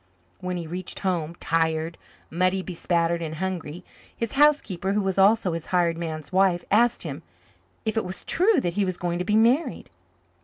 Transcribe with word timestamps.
When 0.39 0.57
he 0.57 0.65
reached 0.65 1.01
home, 1.01 1.35
tired, 1.39 1.95
mud 2.31 2.65
bespattered, 2.65 3.21
and 3.21 3.35
hungry, 3.35 3.83
his 4.17 4.31
housekeeper, 4.31 4.93
who 4.93 5.03
was 5.03 5.19
also 5.19 5.51
his 5.53 5.67
hired 5.67 5.95
man's 5.95 6.31
wife, 6.31 6.65
asked 6.71 7.03
him 7.03 7.21
if 7.85 7.97
it 7.97 8.03
was 8.03 8.23
true 8.23 8.59
that 8.61 8.73
he 8.73 8.83
was 8.83 8.97
going 8.97 9.19
to 9.19 9.25
be 9.25 9.35
married. 9.35 9.91